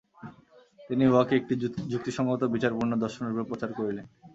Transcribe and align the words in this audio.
তিনি 0.89 1.03
উহাকে 1.07 1.33
একটি 1.35 1.53
যুক্তিসঙ্গত 1.91 2.41
বিচারপূর্ণ 2.55 2.91
দর্শনরূপে 3.03 3.49
প্রচার 3.49 3.69
করিলেন। 3.73 4.05